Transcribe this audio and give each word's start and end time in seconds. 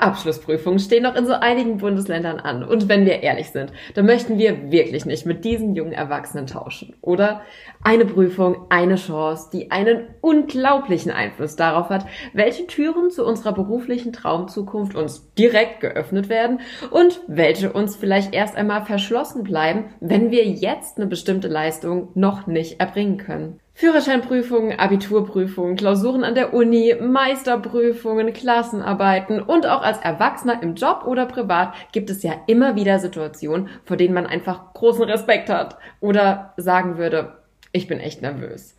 Abschlussprüfungen 0.00 0.78
stehen 0.78 1.02
noch 1.02 1.14
in 1.14 1.26
so 1.26 1.32
einigen 1.32 1.78
Bundesländern 1.78 2.40
an. 2.40 2.62
Und 2.64 2.88
wenn 2.88 3.06
wir 3.06 3.22
ehrlich 3.22 3.50
sind, 3.50 3.72
dann 3.94 4.06
möchten 4.06 4.38
wir 4.38 4.70
wirklich 4.70 5.04
nicht 5.04 5.26
mit 5.26 5.44
diesen 5.44 5.74
jungen 5.74 5.92
Erwachsenen 5.92 6.46
tauschen, 6.46 6.94
oder? 7.00 7.42
Eine 7.82 8.04
Prüfung, 8.04 8.66
eine 8.68 8.96
Chance, 8.96 9.50
die 9.52 9.70
einen 9.70 10.06
unglaublichen 10.20 11.12
Einfluss 11.12 11.56
darauf 11.56 11.88
hat, 11.90 12.06
welche 12.32 12.66
Türen 12.66 13.10
zu 13.10 13.24
unserer 13.24 13.52
beruflichen 13.52 14.12
Traumzukunft 14.12 14.94
uns 14.94 15.32
direkt 15.34 15.80
geöffnet 15.80 16.28
werden 16.28 16.60
und 16.90 17.20
welche 17.26 17.72
uns 17.72 17.96
vielleicht 17.96 18.34
erst 18.34 18.56
einmal 18.56 18.84
verschlossen 18.84 19.44
bleiben, 19.44 19.86
wenn 20.00 20.30
wir 20.30 20.44
jetzt 20.44 20.96
eine 20.96 21.06
bestimmte 21.06 21.48
Leistung 21.48 22.08
noch 22.14 22.46
nicht 22.46 22.80
erbringen 22.80 23.18
können. 23.18 23.60
Führerscheinprüfungen, 23.78 24.76
Abiturprüfungen, 24.76 25.76
Klausuren 25.76 26.24
an 26.24 26.34
der 26.34 26.52
Uni, 26.52 26.96
Meisterprüfungen, 27.00 28.32
Klassenarbeiten 28.32 29.40
und 29.40 29.68
auch 29.68 29.82
als 29.82 29.98
Erwachsener 29.98 30.60
im 30.64 30.74
Job 30.74 31.04
oder 31.06 31.26
privat 31.26 31.74
gibt 31.92 32.10
es 32.10 32.24
ja 32.24 32.32
immer 32.48 32.74
wieder 32.74 32.98
Situationen, 32.98 33.68
vor 33.84 33.96
denen 33.96 34.14
man 34.14 34.26
einfach 34.26 34.74
großen 34.74 35.04
Respekt 35.04 35.48
hat 35.48 35.78
oder 36.00 36.54
sagen 36.56 36.98
würde, 36.98 37.36
ich 37.70 37.86
bin 37.86 38.00
echt 38.00 38.20
nervös 38.20 38.74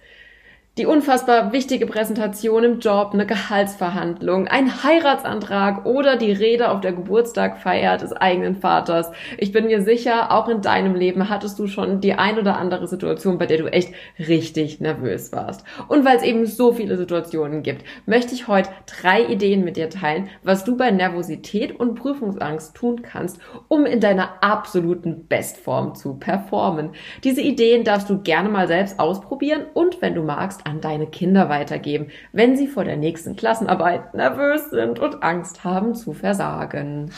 die 0.79 0.85
unfassbar 0.85 1.51
wichtige 1.51 1.85
Präsentation 1.85 2.63
im 2.63 2.79
Job, 2.79 3.09
eine 3.11 3.25
Gehaltsverhandlung, 3.25 4.47
ein 4.47 4.81
Heiratsantrag 4.81 5.85
oder 5.85 6.15
die 6.15 6.31
Rede 6.31 6.71
auf 6.71 6.79
der 6.79 6.93
Geburtstagfeier 6.93 7.97
des 7.97 8.13
eigenen 8.13 8.55
Vaters. 8.55 9.11
Ich 9.37 9.51
bin 9.51 9.65
mir 9.65 9.81
sicher, 9.81 10.31
auch 10.31 10.47
in 10.47 10.61
deinem 10.61 10.95
Leben 10.95 11.27
hattest 11.27 11.59
du 11.59 11.67
schon 11.67 11.99
die 11.99 12.13
ein 12.13 12.39
oder 12.39 12.55
andere 12.55 12.87
Situation, 12.87 13.37
bei 13.37 13.45
der 13.45 13.57
du 13.57 13.65
echt 13.65 13.93
richtig 14.17 14.79
nervös 14.79 15.33
warst. 15.33 15.65
Und 15.89 16.05
weil 16.05 16.15
es 16.15 16.23
eben 16.23 16.45
so 16.45 16.71
viele 16.71 16.95
Situationen 16.95 17.61
gibt, 17.61 17.83
möchte 18.05 18.33
ich 18.33 18.47
heute 18.47 18.69
drei 19.01 19.25
Ideen 19.25 19.65
mit 19.65 19.75
dir 19.75 19.89
teilen, 19.89 20.29
was 20.43 20.63
du 20.63 20.77
bei 20.77 20.91
Nervosität 20.91 21.77
und 21.77 21.95
Prüfungsangst 21.95 22.73
tun 22.73 23.01
kannst, 23.01 23.37
um 23.67 23.85
in 23.85 23.99
deiner 23.99 24.41
absoluten 24.41 25.27
Bestform 25.27 25.93
zu 25.93 26.13
performen. 26.13 26.91
Diese 27.25 27.41
Ideen 27.41 27.83
darfst 27.83 28.09
du 28.09 28.21
gerne 28.21 28.47
mal 28.47 28.69
selbst 28.69 28.97
ausprobieren 28.97 29.65
und 29.73 30.01
wenn 30.01 30.15
du 30.15 30.23
magst, 30.23 30.68
an 30.69 30.81
deine 30.81 31.07
Kinder 31.07 31.49
weitergeben, 31.49 32.07
wenn 32.31 32.55
sie 32.55 32.67
vor 32.67 32.83
der 32.83 32.97
nächsten 32.97 33.35
Klassenarbeit 33.35 34.13
nervös 34.13 34.69
sind 34.69 34.99
und 34.99 35.23
Angst 35.23 35.63
haben 35.63 35.95
zu 35.95 36.13
versagen. 36.13 37.11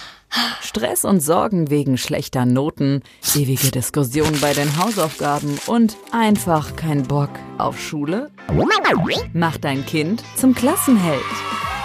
Stress 0.61 1.03
und 1.03 1.19
Sorgen 1.19 1.69
wegen 1.69 1.97
schlechter 1.97 2.45
Noten, 2.45 3.01
ewige 3.35 3.69
Diskussionen 3.71 4.39
bei 4.39 4.53
den 4.53 4.77
Hausaufgaben 4.77 5.59
und 5.67 5.97
einfach 6.11 6.75
kein 6.77 7.03
Bock 7.03 7.31
auf 7.57 7.79
Schule? 7.79 8.31
Mach 9.33 9.57
dein 9.57 9.85
Kind 9.85 10.23
zum 10.37 10.55
Klassenheld. 10.55 11.21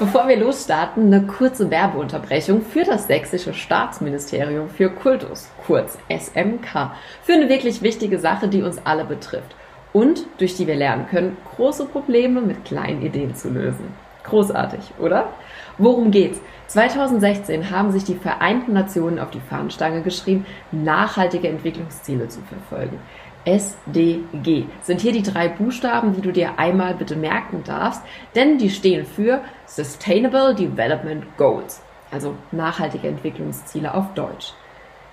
Bevor 0.00 0.26
wir 0.26 0.36
losstarten, 0.36 1.06
eine 1.06 1.24
kurze 1.24 1.70
Werbeunterbrechung 1.70 2.62
für 2.62 2.82
das 2.82 3.06
Sächsische 3.06 3.54
Staatsministerium 3.54 4.68
für 4.68 4.90
Kultus, 4.90 5.48
kurz 5.68 5.96
SMK, 6.08 6.90
für 7.22 7.34
eine 7.34 7.48
wirklich 7.48 7.80
wichtige 7.80 8.18
Sache, 8.18 8.48
die 8.48 8.62
uns 8.62 8.84
alle 8.84 9.04
betrifft 9.04 9.54
und 9.92 10.26
durch 10.38 10.56
die 10.56 10.66
wir 10.66 10.74
lernen 10.74 11.06
können, 11.06 11.36
große 11.54 11.86
Probleme 11.86 12.40
mit 12.40 12.64
kleinen 12.64 13.02
Ideen 13.02 13.36
zu 13.36 13.50
lösen. 13.50 13.94
Großartig, 14.24 14.80
oder? 14.98 15.28
Worum 15.78 16.10
geht's? 16.10 16.40
2016 16.66 17.70
haben 17.70 17.92
sich 17.92 18.02
die 18.02 18.16
Vereinten 18.16 18.72
Nationen 18.72 19.20
auf 19.20 19.30
die 19.30 19.40
Fahnenstange 19.40 20.02
geschrieben, 20.02 20.44
nachhaltige 20.72 21.48
Entwicklungsziele 21.48 22.26
zu 22.26 22.40
verfolgen. 22.40 22.98
SDG 23.44 24.64
sind 24.82 25.00
hier 25.00 25.12
die 25.12 25.22
drei 25.22 25.48
Buchstaben, 25.48 26.14
die 26.14 26.20
du 26.20 26.32
dir 26.32 26.58
einmal 26.58 26.94
bitte 26.94 27.16
merken 27.16 27.62
darfst, 27.64 28.02
denn 28.34 28.58
die 28.58 28.70
stehen 28.70 29.04
für 29.04 29.40
Sustainable 29.66 30.54
Development 30.54 31.24
Goals, 31.36 31.82
also 32.10 32.34
nachhaltige 32.52 33.08
Entwicklungsziele 33.08 33.92
auf 33.92 34.14
Deutsch. 34.14 34.54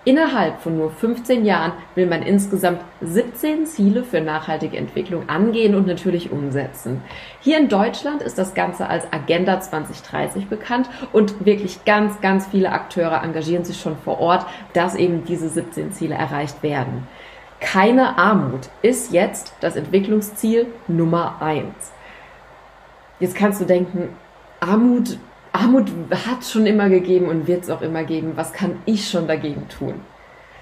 Innerhalb 0.04 0.62
von 0.62 0.78
nur 0.78 0.90
15 0.90 1.46
Jahren 1.46 1.74
will 1.94 2.08
man 2.08 2.24
insgesamt 2.24 2.82
17 3.02 3.68
Ziele 3.68 4.04
für 4.04 4.20
nachhaltige 4.20 4.76
Entwicklung 4.76 5.30
angehen 5.30 5.76
und 5.76 5.86
natürlich 5.86 6.32
umsetzen. 6.32 7.04
Hier 7.40 7.60
in 7.60 7.70
Deutschland 7.70 8.24
ist 8.24 8.40
das 8.40 8.56
Ganze 8.56 8.88
als 8.90 9.14
Agenda 9.14 9.60
2030 9.60 10.48
bekannt 10.48 10.90
und 11.14 11.46
wirklich 11.46 11.86
ganz, 11.86 12.20
ganz 12.20 12.48
viele 12.48 12.72
Akteure 12.72 13.22
engagieren 13.22 13.64
sich 13.64 13.80
schon 13.80 13.96
vor 13.96 14.20
Ort, 14.20 14.48
dass 14.74 14.96
eben 14.96 15.24
diese 15.24 15.50
17 15.50 15.92
Ziele 15.92 16.16
erreicht 16.16 16.64
werden. 16.64 17.08
Keine 17.62 18.18
Armut 18.18 18.70
ist 18.82 19.14
jetzt 19.14 19.54
das 19.62 19.76
Entwicklungsziel 19.76 20.68
Nummer 20.88 21.42
eins. 21.42 21.92
Jetzt 23.20 23.36
kannst 23.36 23.62
du 23.62 23.66
denken, 23.66 24.10
Armut, 24.60 25.20
Armut 25.54 25.90
hat 26.28 26.44
schon 26.44 26.66
immer 26.66 26.90
gegeben 26.90 27.30
und 27.30 27.48
wird 27.48 27.64
es 27.64 27.70
auch 27.70 27.84
immer 27.84 28.04
geben. 28.04 28.34
Was 28.36 28.52
kann 28.52 28.82
ich 28.86 29.08
schon 29.08 29.28
dagegen 29.28 29.70
tun? 29.70 29.94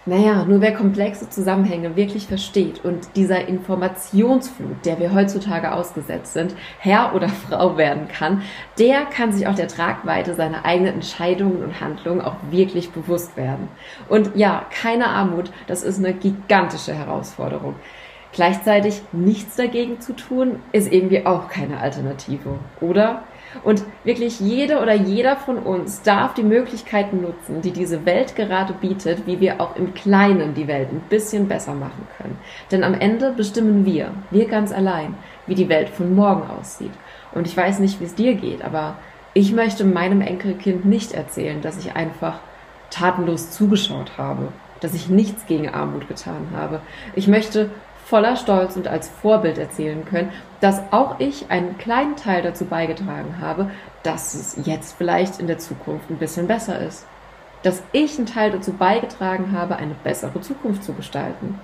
Naja, 0.10 0.44
nur 0.44 0.60
wer 0.60 0.74
komplexe 0.74 1.30
Zusammenhänge 1.30 1.96
wirklich 1.96 2.26
versteht 2.26 2.84
und 2.84 3.16
dieser 3.16 3.48
Informationsflut, 3.48 4.84
der 4.84 4.98
wir 4.98 5.14
heutzutage 5.14 5.72
ausgesetzt 5.72 6.34
sind, 6.34 6.56
Herr 6.80 7.14
oder 7.14 7.30
Frau 7.48 7.78
werden 7.78 8.08
kann, 8.08 8.42
der 8.80 9.06
kann 9.06 9.32
sich 9.32 9.46
auch 9.46 9.54
der 9.54 9.68
Tragweite 9.68 10.34
seiner 10.34 10.66
eigenen 10.66 10.96
Entscheidungen 10.96 11.64
und 11.64 11.80
Handlungen 11.80 12.22
auch 12.22 12.38
wirklich 12.50 12.90
bewusst 12.90 13.38
werden. 13.38 13.68
Und 14.08 14.36
ja, 14.36 14.66
keine 14.72 15.10
Armut, 15.10 15.52
das 15.68 15.84
ist 15.84 16.00
eine 16.00 16.16
gigantische 16.16 16.96
Herausforderung. 16.96 17.76
Gleichzeitig 18.32 19.04
nichts 19.12 19.58
dagegen 19.58 20.02
zu 20.02 20.14
tun, 20.16 20.60
ist 20.72 20.92
irgendwie 20.92 21.28
auch 21.28 21.50
keine 21.50 21.82
Alternative, 21.82 22.58
oder? 22.82 23.22
Und 23.64 23.84
wirklich 24.04 24.40
jede 24.40 24.80
oder 24.80 24.94
jeder 24.94 25.36
von 25.36 25.58
uns 25.58 26.02
darf 26.02 26.34
die 26.34 26.44
Möglichkeiten 26.44 27.22
nutzen, 27.22 27.62
die 27.62 27.72
diese 27.72 28.06
Welt 28.06 28.36
gerade 28.36 28.74
bietet, 28.74 29.26
wie 29.26 29.40
wir 29.40 29.60
auch 29.60 29.76
im 29.76 29.94
Kleinen 29.94 30.54
die 30.54 30.68
Welt 30.68 30.90
ein 30.92 31.02
bisschen 31.10 31.48
besser 31.48 31.74
machen 31.74 32.08
können. 32.18 32.38
Denn 32.72 32.84
am 32.84 32.94
Ende 32.94 33.32
bestimmen 33.32 33.86
wir, 33.86 34.12
wir 34.30 34.48
ganz 34.48 34.72
allein, 34.72 35.16
wie 35.48 35.56
die 35.56 35.70
Welt 35.70 35.90
von 35.90 36.16
morgen 36.16 36.50
aussieht. 36.50 36.94
Und 37.34 37.48
ich 37.48 37.58
weiß 37.58 37.80
nicht, 37.80 38.00
wie 38.00 38.06
es 38.06 38.16
dir 38.16 38.36
geht, 38.36 38.64
aber 38.64 38.96
ich 39.34 39.52
möchte 39.52 39.86
meinem 39.86 40.22
Enkelkind 40.22 40.86
nicht 40.86 41.14
erzählen, 41.14 41.62
dass 41.62 41.78
ich 41.78 41.96
einfach 41.96 42.40
tatenlos 42.90 43.52
zugeschaut 43.52 44.18
habe, 44.18 44.52
dass 44.80 44.94
ich 44.94 45.10
nichts 45.10 45.46
gegen 45.46 45.70
Armut 45.70 46.08
getan 46.08 46.48
habe. 46.56 46.82
Ich 47.16 47.28
möchte 47.28 47.70
voller 48.10 48.36
Stolz 48.36 48.76
und 48.76 48.88
als 48.88 49.08
Vorbild 49.08 49.60
erzählen 49.60 50.04
können, 50.04 50.32
dass 50.62 50.82
auch 50.92 51.20
ich 51.20 51.52
einen 51.52 51.78
kleinen 51.78 52.16
Teil 52.16 52.42
dazu 52.42 52.66
beigetragen 52.66 53.36
habe, 53.40 53.70
dass 54.02 54.34
es 54.34 54.58
jetzt 54.66 54.98
vielleicht 54.98 55.40
in 55.40 55.46
der 55.46 55.60
Zukunft 55.60 56.10
ein 56.10 56.18
bisschen 56.18 56.48
besser 56.48 56.80
ist. 56.80 57.06
Dass 57.62 57.84
ich 57.92 58.18
einen 58.18 58.26
Teil 58.26 58.50
dazu 58.52 58.74
beigetragen 58.74 59.52
habe, 59.52 59.76
eine 59.76 59.94
bessere 60.04 60.42
Zukunft 60.42 60.84
zu 60.84 60.94
gestalten. 60.94 61.60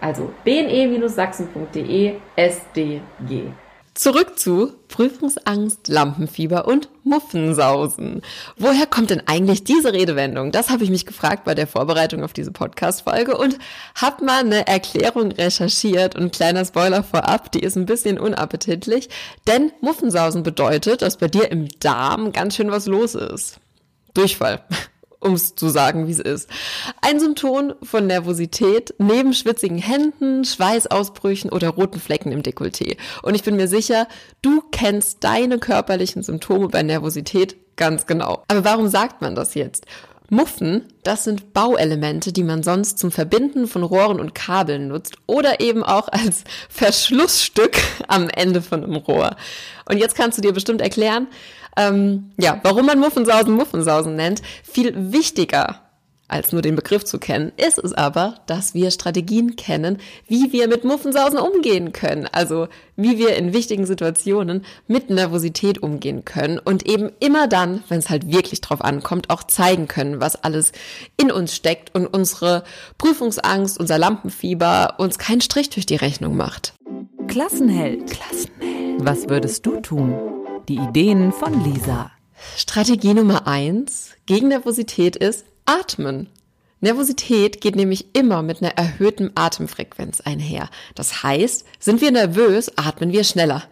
Also 0.00 0.32
bne-sachsen.de 0.44 2.14
SDG. 2.36 3.52
Zurück 3.94 4.38
zu 4.38 4.72
Prüfungsangst, 4.88 5.88
Lampenfieber 5.88 6.66
und 6.66 6.88
Muffensausen. 7.04 8.22
Woher 8.56 8.86
kommt 8.86 9.10
denn 9.10 9.22
eigentlich 9.26 9.64
diese 9.64 9.92
Redewendung? 9.92 10.52
Das 10.52 10.70
habe 10.70 10.84
ich 10.84 10.90
mich 10.90 11.04
gefragt 11.04 11.44
bei 11.44 11.54
der 11.54 11.66
Vorbereitung 11.66 12.22
auf 12.22 12.32
diese 12.32 12.50
Podcast-Folge 12.50 13.36
und 13.36 13.58
habe 13.94 14.24
mal 14.24 14.40
eine 14.40 14.66
Erklärung 14.66 15.32
recherchiert 15.32 16.16
und 16.16 16.32
kleiner 16.32 16.64
Spoiler 16.64 17.02
vorab, 17.02 17.52
die 17.52 17.60
ist 17.60 17.76
ein 17.76 17.84
bisschen 17.84 18.18
unappetitlich, 18.18 19.10
denn 19.46 19.70
Muffensausen 19.82 20.44
bedeutet, 20.44 21.02
dass 21.02 21.18
bei 21.18 21.28
dir 21.28 21.50
im 21.50 21.68
Darm 21.80 22.32
ganz 22.32 22.56
schön 22.56 22.70
was 22.70 22.86
los 22.86 23.14
ist. 23.14 23.60
Durchfall 24.14 24.62
um 25.20 25.34
es 25.34 25.54
zu 25.54 25.68
sagen, 25.68 26.06
wie 26.06 26.12
es 26.12 26.18
ist. 26.18 26.48
Ein 27.02 27.20
Symptom 27.20 27.74
von 27.82 28.06
Nervosität 28.06 28.94
neben 28.98 29.34
schwitzigen 29.34 29.78
Händen, 29.78 30.44
Schweißausbrüchen 30.44 31.50
oder 31.50 31.68
roten 31.68 32.00
Flecken 32.00 32.32
im 32.32 32.42
Dekolleté. 32.42 32.96
Und 33.22 33.34
ich 33.34 33.42
bin 33.42 33.56
mir 33.56 33.68
sicher, 33.68 34.08
du 34.42 34.62
kennst 34.72 35.22
deine 35.22 35.58
körperlichen 35.58 36.22
Symptome 36.22 36.68
bei 36.68 36.82
Nervosität 36.82 37.56
ganz 37.76 38.06
genau. 38.06 38.42
Aber 38.48 38.64
warum 38.64 38.88
sagt 38.88 39.22
man 39.22 39.34
das 39.34 39.54
jetzt? 39.54 39.86
Muffen, 40.30 40.84
das 41.02 41.24
sind 41.24 41.52
Bauelemente, 41.52 42.32
die 42.32 42.44
man 42.44 42.62
sonst 42.62 42.98
zum 42.98 43.10
Verbinden 43.10 43.66
von 43.66 43.82
Rohren 43.82 44.20
und 44.20 44.34
Kabeln 44.34 44.88
nutzt 44.88 45.16
oder 45.26 45.60
eben 45.60 45.82
auch 45.82 46.08
als 46.08 46.44
Verschlussstück 46.68 47.76
am 48.08 48.28
Ende 48.28 48.62
von 48.62 48.84
einem 48.84 48.96
Rohr. 48.96 49.36
Und 49.86 49.98
jetzt 49.98 50.16
kannst 50.16 50.38
du 50.38 50.42
dir 50.42 50.52
bestimmt 50.52 50.80
erklären, 50.80 51.26
ähm, 51.76 52.30
ja, 52.38 52.60
warum 52.62 52.86
man 52.86 52.98
Muffensausen 52.98 53.54
Muffensausen 53.54 54.16
nennt. 54.16 54.40
Viel 54.62 55.12
wichtiger 55.12 55.80
als 56.30 56.52
nur 56.52 56.62
den 56.62 56.76
Begriff 56.76 57.04
zu 57.04 57.18
kennen, 57.18 57.52
ist 57.56 57.78
es 57.78 57.92
aber, 57.92 58.36
dass 58.46 58.74
wir 58.74 58.90
Strategien 58.90 59.56
kennen, 59.56 59.98
wie 60.26 60.52
wir 60.52 60.68
mit 60.68 60.84
Muffensausen 60.84 61.38
umgehen 61.38 61.92
können. 61.92 62.28
Also 62.30 62.68
wie 62.96 63.18
wir 63.18 63.36
in 63.36 63.52
wichtigen 63.52 63.86
Situationen 63.86 64.64
mit 64.86 65.10
Nervosität 65.10 65.82
umgehen 65.82 66.24
können 66.24 66.58
und 66.58 66.86
eben 66.86 67.10
immer 67.20 67.48
dann, 67.48 67.82
wenn 67.88 67.98
es 67.98 68.10
halt 68.10 68.30
wirklich 68.30 68.60
drauf 68.60 68.82
ankommt, 68.82 69.30
auch 69.30 69.42
zeigen 69.42 69.88
können, 69.88 70.20
was 70.20 70.36
alles 70.36 70.72
in 71.16 71.30
uns 71.30 71.54
steckt 71.54 71.94
und 71.94 72.06
unsere 72.06 72.64
Prüfungsangst, 72.98 73.78
unser 73.78 73.98
Lampenfieber 73.98 74.94
uns 74.98 75.18
keinen 75.18 75.40
Strich 75.40 75.70
durch 75.70 75.86
die 75.86 75.96
Rechnung 75.96 76.36
macht. 76.36 76.74
Klassenheld. 77.26 78.10
Klassenheld. 78.10 79.04
Was 79.04 79.28
würdest 79.28 79.64
du 79.64 79.80
tun? 79.80 80.14
Die 80.68 80.76
Ideen 80.76 81.32
von 81.32 81.64
Lisa. 81.64 82.10
Strategie 82.56 83.14
Nummer 83.14 83.46
eins 83.46 84.10
gegen 84.26 84.48
Nervosität 84.48 85.16
ist, 85.16 85.44
Atmen. 85.70 86.26
Nervosität 86.80 87.60
geht 87.60 87.76
nämlich 87.76 88.16
immer 88.16 88.42
mit 88.42 88.60
einer 88.60 88.76
erhöhten 88.76 89.30
Atemfrequenz 89.36 90.20
einher. 90.20 90.68
Das 90.96 91.22
heißt, 91.22 91.64
sind 91.78 92.00
wir 92.00 92.10
nervös, 92.10 92.76
atmen 92.76 93.12
wir 93.12 93.22
schneller. 93.22 93.62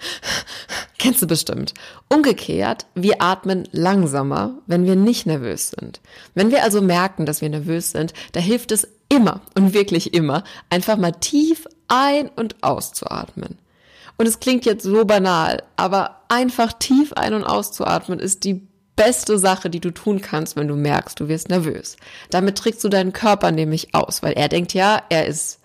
Kennst 0.99 1.23
du 1.23 1.27
bestimmt. 1.27 1.75
Umgekehrt, 2.09 2.87
wir 2.95 3.21
atmen 3.21 3.67
langsamer, 3.73 4.59
wenn 4.69 4.85
wir 4.87 4.95
nicht 4.95 5.27
nervös 5.27 5.71
sind. 5.71 6.01
Wenn 6.37 6.53
wir 6.53 6.63
also 6.63 6.81
merken, 6.81 7.27
dass 7.27 7.41
wir 7.41 7.49
nervös 7.49 7.91
sind, 7.91 8.13
da 8.31 8.39
hilft 8.39 8.71
es 8.71 8.87
immer 9.09 9.41
und 9.57 9.75
wirklich 9.75 10.15
immer, 10.15 10.45
einfach 10.71 10.99
mal 10.99 11.13
tief 11.13 11.67
ein- 11.89 12.31
und 12.37 12.63
auszuatmen. 12.63 13.59
Und 14.19 14.29
es 14.29 14.39
klingt 14.39 14.67
jetzt 14.67 14.85
so 14.85 15.05
banal, 15.05 15.65
aber 15.75 16.21
einfach 16.29 16.73
tief 16.75 17.13
ein- 17.15 17.35
und 17.35 17.43
auszuatmen 17.43 18.21
ist 18.21 18.45
die 18.45 18.69
beste 18.99 19.39
Sache, 19.39 19.71
die 19.71 19.81
du 19.81 19.93
tun 19.93 20.21
kannst, 20.21 20.57
wenn 20.57 20.69
du 20.69 20.75
merkst, 20.75 21.19
du 21.19 21.29
wirst 21.29 21.49
nervös. 21.49 21.97
Damit 22.31 22.59
trickst 22.59 22.85
du 22.85 22.91
deinen 22.91 23.15
Körper 23.15 23.53
nämlich 23.53 23.95
aus, 23.95 24.23
weil 24.23 24.33
er 24.33 24.49
denkt 24.49 24.75
ja, 24.75 25.01
er 25.09 25.27
ist 25.27 25.61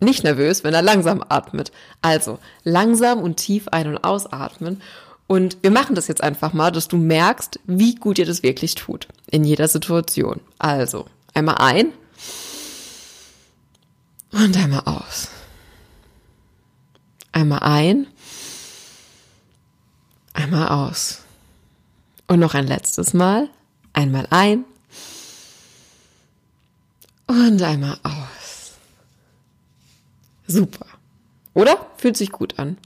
nicht 0.00 0.24
nervös, 0.24 0.64
wenn 0.64 0.74
er 0.74 0.82
langsam 0.82 1.24
atmet. 1.28 1.72
Also 2.02 2.38
langsam 2.64 3.20
und 3.20 3.36
tief 3.36 3.68
ein- 3.68 3.88
und 3.88 4.04
ausatmen. 4.04 4.82
Und 5.28 5.58
wir 5.62 5.70
machen 5.70 5.94
das 5.94 6.08
jetzt 6.08 6.22
einfach 6.22 6.52
mal, 6.52 6.70
dass 6.70 6.88
du 6.88 6.96
merkst, 6.96 7.60
wie 7.66 7.94
gut 7.94 8.18
dir 8.18 8.26
das 8.26 8.42
wirklich 8.42 8.74
tut 8.74 9.08
in 9.30 9.44
jeder 9.44 9.68
Situation. 9.68 10.40
Also 10.58 11.06
einmal 11.32 11.56
ein 11.58 11.92
und 14.32 14.56
einmal 14.56 14.82
aus. 14.84 15.28
Einmal 17.32 17.60
ein, 17.60 18.06
einmal 20.34 20.68
aus. 20.68 21.25
Und 22.26 22.40
noch 22.40 22.54
ein 22.54 22.66
letztes 22.66 23.14
Mal. 23.14 23.48
Einmal 23.92 24.26
ein. 24.30 24.64
Und 27.26 27.62
einmal 27.62 27.98
aus. 28.02 28.72
Super. 30.46 30.86
Oder? 31.54 31.86
Fühlt 31.96 32.16
sich 32.16 32.30
gut 32.30 32.58
an. 32.58 32.78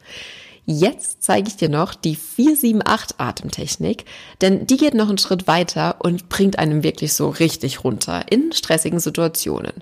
Jetzt 0.66 1.22
zeige 1.24 1.48
ich 1.48 1.56
dir 1.56 1.68
noch 1.68 1.94
die 1.94 2.14
478 2.14 3.18
Atemtechnik, 3.18 4.04
denn 4.40 4.68
die 4.68 4.76
geht 4.76 4.94
noch 4.94 5.08
einen 5.08 5.18
Schritt 5.18 5.48
weiter 5.48 5.96
und 5.98 6.28
bringt 6.28 6.60
einem 6.60 6.84
wirklich 6.84 7.12
so 7.14 7.28
richtig 7.28 7.82
runter 7.82 8.26
in 8.30 8.52
stressigen 8.52 9.00
Situationen. 9.00 9.72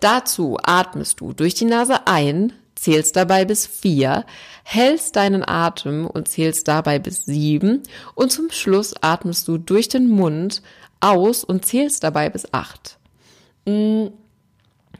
Dazu 0.00 0.58
atmest 0.60 1.20
du 1.20 1.32
durch 1.32 1.54
die 1.54 1.66
Nase 1.66 2.08
ein, 2.08 2.52
zählst 2.82 3.14
dabei 3.14 3.44
bis 3.44 3.64
vier, 3.64 4.26
hältst 4.64 5.14
deinen 5.14 5.48
Atem 5.48 6.04
und 6.06 6.26
zählst 6.26 6.66
dabei 6.66 6.98
bis 6.98 7.24
sieben 7.24 7.84
und 8.16 8.32
zum 8.32 8.50
Schluss 8.50 8.94
atmest 9.00 9.46
du 9.46 9.56
durch 9.56 9.88
den 9.88 10.08
Mund 10.08 10.62
aus 10.98 11.44
und 11.44 11.64
zählst 11.64 12.02
dabei 12.02 12.28
bis 12.28 12.52
acht. 12.52 12.98
Mm, 13.66 14.06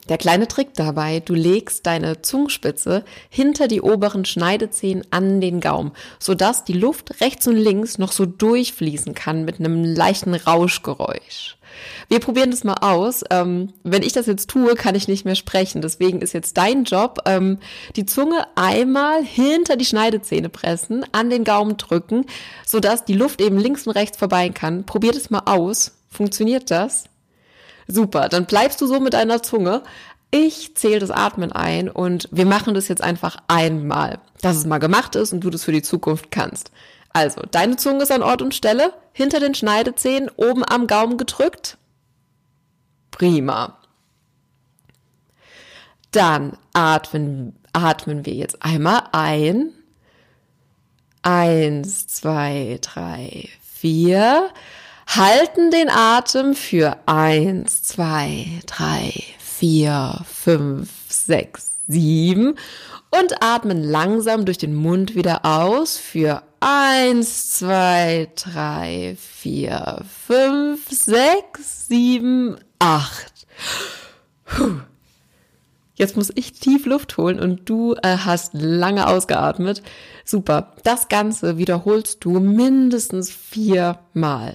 der 0.08 0.18
kleine 0.18 0.48
Trick 0.48 0.74
dabei, 0.74 1.20
du 1.20 1.34
legst 1.34 1.86
deine 1.86 2.22
Zungenspitze 2.22 3.04
hinter 3.30 3.68
die 3.68 3.80
oberen 3.80 4.24
Schneidezähne 4.24 5.02
an 5.10 5.40
den 5.40 5.60
Gaumen, 5.60 5.92
sodass 6.18 6.64
die 6.64 6.72
Luft 6.72 7.20
rechts 7.20 7.46
und 7.46 7.56
links 7.56 7.98
noch 7.98 8.12
so 8.12 8.26
durchfließen 8.26 9.14
kann 9.14 9.44
mit 9.44 9.60
einem 9.60 9.84
leichten 9.84 10.34
Rauschgeräusch. 10.34 11.56
Wir 12.08 12.20
probieren 12.20 12.50
das 12.50 12.64
mal 12.64 12.76
aus. 12.80 13.24
Ähm, 13.30 13.72
wenn 13.82 14.02
ich 14.02 14.12
das 14.12 14.26
jetzt 14.26 14.50
tue, 14.50 14.74
kann 14.74 14.94
ich 14.94 15.08
nicht 15.08 15.24
mehr 15.24 15.34
sprechen. 15.34 15.80
Deswegen 15.80 16.20
ist 16.20 16.34
jetzt 16.34 16.56
dein 16.56 16.84
Job, 16.84 17.20
ähm, 17.24 17.58
die 17.96 18.06
Zunge 18.06 18.46
einmal 18.56 19.22
hinter 19.24 19.76
die 19.76 19.84
Schneidezähne 19.84 20.48
pressen, 20.48 21.06
an 21.12 21.30
den 21.30 21.44
Gaumen 21.44 21.76
drücken, 21.76 22.26
sodass 22.66 23.04
die 23.04 23.14
Luft 23.14 23.40
eben 23.40 23.58
links 23.58 23.86
und 23.86 23.94
rechts 23.94 24.18
vorbei 24.18 24.50
kann. 24.50 24.84
Probier 24.84 25.12
das 25.12 25.30
mal 25.30 25.42
aus. 25.46 25.92
Funktioniert 26.10 26.70
das? 26.70 27.04
Super, 27.92 28.28
dann 28.28 28.46
bleibst 28.46 28.80
du 28.80 28.86
so 28.86 29.00
mit 29.00 29.12
deiner 29.12 29.42
Zunge. 29.42 29.82
Ich 30.30 30.74
zähle 30.76 30.98
das 30.98 31.10
Atmen 31.10 31.52
ein 31.52 31.90
und 31.90 32.26
wir 32.32 32.46
machen 32.46 32.72
das 32.72 32.88
jetzt 32.88 33.02
einfach 33.02 33.36
einmal, 33.48 34.18
dass 34.40 34.56
es 34.56 34.64
mal 34.64 34.78
gemacht 34.78 35.14
ist 35.14 35.34
und 35.34 35.40
du 35.40 35.50
das 35.50 35.64
für 35.64 35.72
die 35.72 35.82
Zukunft 35.82 36.30
kannst. 36.30 36.70
Also, 37.12 37.42
deine 37.50 37.76
Zunge 37.76 38.04
ist 38.04 38.10
an 38.10 38.22
Ort 38.22 38.40
und 38.40 38.54
Stelle, 38.54 38.94
hinter 39.12 39.40
den 39.40 39.54
Schneidezähnen, 39.54 40.30
oben 40.36 40.64
am 40.64 40.86
Gaumen 40.86 41.18
gedrückt. 41.18 41.76
Prima. 43.10 43.76
Dann 46.12 46.56
atmen, 46.72 47.54
atmen 47.74 48.24
wir 48.24 48.32
jetzt 48.32 48.62
einmal 48.62 49.02
ein. 49.12 49.70
Eins, 51.20 52.06
zwei, 52.06 52.78
drei, 52.80 53.50
vier. 53.62 54.48
Halten 55.14 55.70
den 55.70 55.90
Atem 55.90 56.54
für 56.54 56.96
eins, 57.04 57.82
zwei, 57.82 58.46
drei, 58.64 59.12
vier, 59.38 60.24
fünf, 60.24 60.88
sechs, 61.06 61.80
sieben 61.86 62.54
und 63.10 63.42
atmen 63.42 63.82
langsam 63.82 64.46
durch 64.46 64.56
den 64.56 64.74
Mund 64.74 65.14
wieder 65.14 65.44
aus 65.44 65.98
für 65.98 66.42
eins, 66.60 67.50
zwei, 67.58 68.30
drei, 68.36 69.14
vier, 69.20 70.02
fünf, 70.26 70.88
sechs, 70.88 71.88
sieben, 71.88 72.56
acht. 72.78 73.46
Puh. 74.46 74.80
Jetzt 75.94 76.16
muss 76.16 76.32
ich 76.34 76.54
tief 76.54 76.86
Luft 76.86 77.18
holen 77.18 77.38
und 77.38 77.68
du 77.68 77.94
äh, 78.02 78.16
hast 78.16 78.54
lange 78.54 79.06
ausgeatmet. 79.06 79.82
Super. 80.24 80.72
Das 80.84 81.08
Ganze 81.08 81.58
wiederholst 81.58 82.24
du 82.24 82.40
mindestens 82.40 83.30
viermal. 83.30 84.54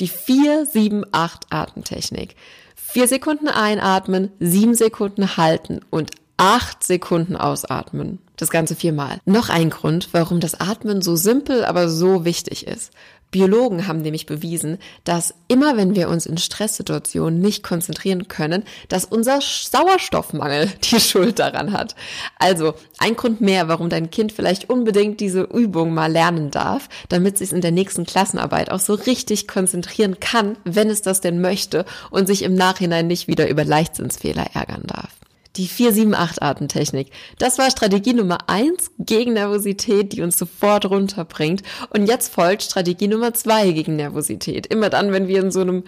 Die 0.00 0.08
4-7-8 0.08 1.06
Atemtechnik. 1.50 2.36
Vier 2.74 3.08
Sekunden 3.08 3.48
einatmen, 3.48 4.30
sieben 4.40 4.74
Sekunden 4.74 5.36
halten 5.36 5.80
und 5.90 6.10
acht 6.36 6.84
Sekunden 6.84 7.36
ausatmen. 7.36 8.20
Das 8.36 8.50
Ganze 8.50 8.74
viermal. 8.74 9.18
Noch 9.24 9.48
ein 9.48 9.70
Grund, 9.70 10.10
warum 10.12 10.40
das 10.40 10.60
Atmen 10.60 11.00
so 11.00 11.16
simpel, 11.16 11.64
aber 11.64 11.88
so 11.88 12.24
wichtig 12.24 12.66
ist. 12.66 12.92
Biologen 13.36 13.86
haben 13.86 14.00
nämlich 14.00 14.24
bewiesen, 14.24 14.78
dass 15.04 15.34
immer 15.46 15.76
wenn 15.76 15.94
wir 15.94 16.08
uns 16.08 16.24
in 16.24 16.38
Stresssituationen 16.38 17.38
nicht 17.38 17.62
konzentrieren 17.62 18.28
können, 18.28 18.62
dass 18.88 19.04
unser 19.04 19.40
Sauerstoffmangel 19.42 20.72
die 20.90 20.98
Schuld 21.00 21.38
daran 21.38 21.74
hat. 21.74 21.94
Also 22.38 22.72
ein 22.96 23.14
Grund 23.14 23.42
mehr, 23.42 23.68
warum 23.68 23.90
dein 23.90 24.10
Kind 24.10 24.32
vielleicht 24.32 24.70
unbedingt 24.70 25.20
diese 25.20 25.42
Übung 25.42 25.92
mal 25.92 26.10
lernen 26.10 26.50
darf, 26.50 26.88
damit 27.10 27.42
es 27.42 27.52
in 27.52 27.60
der 27.60 27.72
nächsten 27.72 28.06
Klassenarbeit 28.06 28.70
auch 28.70 28.80
so 28.80 28.94
richtig 28.94 29.46
konzentrieren 29.46 30.18
kann, 30.18 30.56
wenn 30.64 30.88
es 30.88 31.02
das 31.02 31.20
denn 31.20 31.42
möchte 31.42 31.84
und 32.08 32.26
sich 32.26 32.40
im 32.40 32.54
Nachhinein 32.54 33.06
nicht 33.06 33.28
wieder 33.28 33.50
über 33.50 33.66
Leichtsinnsfehler 33.66 34.46
ärgern 34.54 34.84
darf. 34.86 35.10
Die 35.56 35.68
478-Artentechnik. 35.68 37.10
Das 37.38 37.58
war 37.58 37.70
Strategie 37.70 38.12
Nummer 38.12 38.48
eins 38.48 38.90
gegen 38.98 39.32
Nervosität, 39.32 40.12
die 40.12 40.20
uns 40.20 40.38
sofort 40.38 40.84
runterbringt. 40.84 41.62
Und 41.90 42.06
jetzt 42.06 42.32
folgt 42.32 42.62
Strategie 42.62 43.08
Nummer 43.08 43.32
zwei 43.32 43.70
gegen 43.70 43.96
Nervosität. 43.96 44.66
Immer 44.66 44.90
dann, 44.90 45.12
wenn 45.12 45.28
wir 45.28 45.40
in 45.40 45.50
so 45.50 45.62
einem 45.62 45.84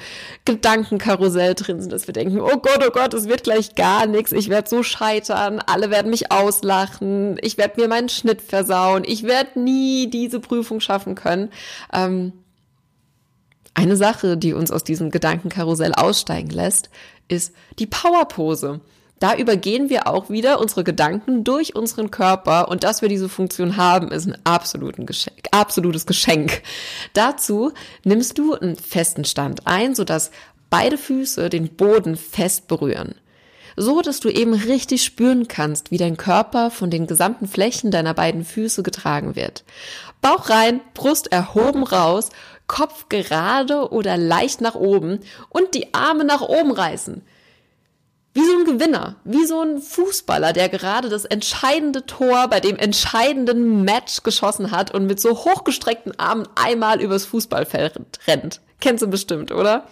Gedankenkarussell 0.46 1.54
drin 1.54 1.80
sind, 1.80 1.92
dass 1.92 2.06
wir 2.06 2.14
denken, 2.14 2.40
oh 2.40 2.56
Gott, 2.56 2.82
oh 2.86 2.90
Gott, 2.90 3.12
es 3.12 3.28
wird 3.28 3.44
gleich 3.44 3.74
gar 3.74 4.06
nichts, 4.06 4.32
ich 4.32 4.48
werde 4.48 4.70
so 4.70 4.82
scheitern, 4.82 5.60
alle 5.66 5.90
werden 5.90 6.10
mich 6.10 6.32
auslachen, 6.32 7.36
ich 7.42 7.58
werde 7.58 7.80
mir 7.80 7.88
meinen 7.88 8.08
Schnitt 8.08 8.40
versauen, 8.40 9.02
ich 9.06 9.24
werde 9.24 9.60
nie 9.60 10.08
diese 10.08 10.40
Prüfung 10.40 10.80
schaffen 10.80 11.14
können. 11.14 11.50
Ähm, 11.92 12.32
eine 13.74 13.96
Sache, 13.96 14.36
die 14.36 14.54
uns 14.54 14.72
aus 14.72 14.82
diesem 14.82 15.10
Gedankenkarussell 15.10 15.92
aussteigen 15.92 16.50
lässt, 16.50 16.90
ist 17.28 17.54
die 17.78 17.86
Powerpose. 17.86 18.80
Da 19.18 19.34
übergehen 19.34 19.90
wir 19.90 20.06
auch 20.06 20.30
wieder 20.30 20.60
unsere 20.60 20.84
Gedanken 20.84 21.42
durch 21.42 21.74
unseren 21.74 22.10
Körper 22.10 22.68
und 22.68 22.84
dass 22.84 23.02
wir 23.02 23.08
diese 23.08 23.28
Funktion 23.28 23.76
haben, 23.76 24.12
ist 24.12 24.26
ein 24.26 24.38
absoluten 24.44 25.06
Geschenk, 25.06 25.48
absolutes 25.50 26.06
Geschenk. 26.06 26.62
Dazu 27.14 27.72
nimmst 28.04 28.38
du 28.38 28.54
einen 28.54 28.76
festen 28.76 29.24
Stand 29.24 29.66
ein, 29.66 29.94
sodass 29.94 30.30
beide 30.70 30.98
Füße 30.98 31.48
den 31.48 31.68
Boden 31.68 32.16
fest 32.16 32.68
berühren. 32.68 33.14
So, 33.76 34.02
dass 34.02 34.20
du 34.20 34.28
eben 34.28 34.54
richtig 34.54 35.04
spüren 35.04 35.46
kannst, 35.46 35.90
wie 35.90 35.98
dein 35.98 36.16
Körper 36.16 36.70
von 36.70 36.90
den 36.90 37.06
gesamten 37.06 37.46
Flächen 37.46 37.90
deiner 37.90 38.12
beiden 38.12 38.44
Füße 38.44 38.82
getragen 38.82 39.36
wird. 39.36 39.64
Bauch 40.20 40.50
rein, 40.50 40.80
Brust 40.94 41.30
erhoben 41.30 41.84
raus, 41.84 42.30
Kopf 42.66 43.08
gerade 43.08 43.90
oder 43.92 44.16
leicht 44.16 44.60
nach 44.60 44.74
oben 44.74 45.20
und 45.48 45.74
die 45.74 45.94
Arme 45.94 46.24
nach 46.24 46.42
oben 46.42 46.72
reißen. 46.72 47.22
Wie 48.34 48.44
so 48.44 48.52
ein 48.58 48.64
Gewinner, 48.64 49.16
wie 49.24 49.46
so 49.46 49.60
ein 49.62 49.80
Fußballer, 49.80 50.52
der 50.52 50.68
gerade 50.68 51.08
das 51.08 51.24
entscheidende 51.24 52.06
Tor 52.06 52.48
bei 52.48 52.60
dem 52.60 52.76
entscheidenden 52.76 53.82
Match 53.82 54.22
geschossen 54.22 54.70
hat 54.70 54.92
und 54.92 55.06
mit 55.06 55.20
so 55.20 55.30
hochgestreckten 55.30 56.18
Armen 56.18 56.46
einmal 56.54 57.00
übers 57.00 57.24
Fußballfeld 57.24 57.94
rennt. 58.26 58.60
Kennst 58.80 59.02
du 59.02 59.08
bestimmt, 59.08 59.50
oder? 59.50 59.88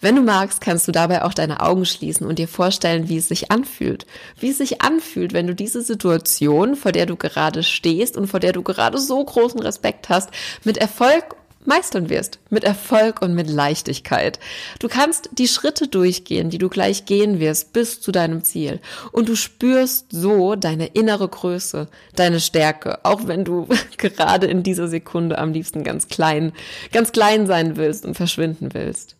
Wenn 0.00 0.16
du 0.16 0.22
magst, 0.22 0.60
kannst 0.60 0.86
du 0.86 0.92
dabei 0.92 1.24
auch 1.24 1.32
deine 1.32 1.60
Augen 1.60 1.86
schließen 1.86 2.26
und 2.26 2.38
dir 2.38 2.48
vorstellen, 2.48 3.08
wie 3.08 3.16
es 3.16 3.28
sich 3.28 3.50
anfühlt. 3.50 4.04
Wie 4.38 4.50
es 4.50 4.58
sich 4.58 4.82
anfühlt, 4.82 5.32
wenn 5.32 5.46
du 5.46 5.54
diese 5.54 5.80
Situation, 5.80 6.76
vor 6.76 6.92
der 6.92 7.06
du 7.06 7.16
gerade 7.16 7.62
stehst 7.62 8.18
und 8.18 8.26
vor 8.26 8.40
der 8.40 8.52
du 8.52 8.62
gerade 8.62 8.98
so 8.98 9.24
großen 9.24 9.60
Respekt 9.60 10.10
hast, 10.10 10.28
mit 10.64 10.76
Erfolg 10.76 11.36
meistern 11.66 12.08
wirst. 12.08 12.38
Mit 12.50 12.64
Erfolg 12.64 13.22
und 13.22 13.34
mit 13.34 13.48
Leichtigkeit. 13.48 14.38
Du 14.78 14.88
kannst 14.88 15.30
die 15.32 15.48
Schritte 15.48 15.88
durchgehen, 15.88 16.50
die 16.50 16.58
du 16.58 16.68
gleich 16.68 17.06
gehen 17.06 17.40
wirst, 17.40 17.72
bis 17.72 18.00
zu 18.00 18.12
deinem 18.12 18.44
Ziel. 18.44 18.80
Und 19.12 19.28
du 19.28 19.36
spürst 19.36 20.06
so 20.10 20.54
deine 20.54 20.86
innere 20.86 21.28
Größe, 21.28 21.88
deine 22.14 22.40
Stärke, 22.40 23.04
auch 23.04 23.26
wenn 23.26 23.44
du 23.44 23.68
gerade 23.98 24.46
in 24.46 24.62
dieser 24.62 24.88
Sekunde 24.88 25.38
am 25.38 25.52
liebsten 25.52 25.84
ganz 25.84 26.08
klein, 26.08 26.52
ganz 26.92 27.12
klein 27.12 27.46
sein 27.46 27.76
willst 27.76 28.04
und 28.04 28.14
verschwinden 28.14 28.72
willst. 28.72 29.16